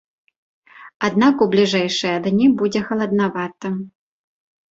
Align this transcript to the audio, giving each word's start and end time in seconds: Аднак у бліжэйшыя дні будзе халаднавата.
Аднак 1.07 1.35
у 1.45 1.47
бліжэйшыя 1.51 2.15
дні 2.27 2.47
будзе 2.61 2.81
халаднавата. 2.87 3.67